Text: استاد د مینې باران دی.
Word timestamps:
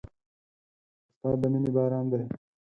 استاد 1.09 1.37
د 1.41 1.43
مینې 1.51 1.71
باران 1.75 2.05
دی. 2.11 2.21